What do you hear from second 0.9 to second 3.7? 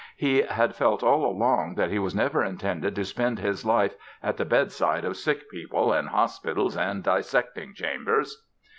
all along that he was never intended to spend his